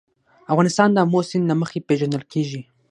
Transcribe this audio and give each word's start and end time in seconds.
افغانستان 0.53 0.89
د 0.91 0.97
آمو 1.03 1.21
سیند 1.29 1.45
له 1.49 1.55
مخې 1.61 1.85
پېژندل 1.87 2.23
کېږي. 2.31 2.61